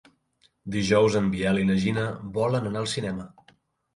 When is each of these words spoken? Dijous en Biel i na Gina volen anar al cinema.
Dijous 0.75 1.17
en 1.19 1.27
Biel 1.33 1.59
i 1.63 1.67
na 1.69 1.75
Gina 1.83 2.05
volen 2.39 2.65
anar 2.71 2.83
al 2.85 2.91
cinema. 2.97 3.29